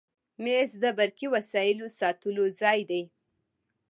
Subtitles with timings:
[0.43, 3.03] مېز د برقي وسایلو ساتلو ځای دی.